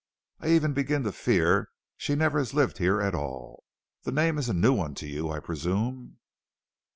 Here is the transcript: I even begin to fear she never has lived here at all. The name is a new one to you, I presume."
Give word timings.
I 0.39 0.47
even 0.47 0.73
begin 0.73 1.03
to 1.03 1.11
fear 1.11 1.69
she 1.95 2.15
never 2.15 2.39
has 2.39 2.55
lived 2.55 2.79
here 2.79 2.99
at 2.99 3.13
all. 3.13 3.63
The 4.01 4.11
name 4.11 4.39
is 4.39 4.49
a 4.49 4.53
new 4.55 4.73
one 4.73 4.95
to 4.95 5.05
you, 5.05 5.29
I 5.29 5.39
presume." 5.39 6.17